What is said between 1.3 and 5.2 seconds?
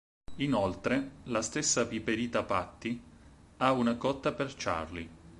stessa Piperita Patty ha una cotta per Charlie.